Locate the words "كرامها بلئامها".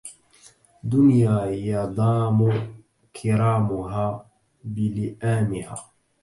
3.15-5.85